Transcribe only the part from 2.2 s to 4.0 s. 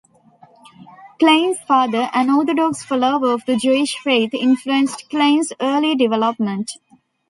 Orthodox follower of the Jewish